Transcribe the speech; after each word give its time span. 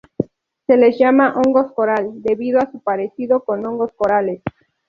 Se 0.65 0.77
les 0.77 0.97
llama 0.97 1.35
"hongos 1.37 1.73
Coral" 1.73 2.23
debido 2.23 2.57
a 2.59 2.71
su 2.71 2.79
parecido 2.81 3.41
con 3.43 3.63
algunos 3.63 3.91
corales. 3.91 4.41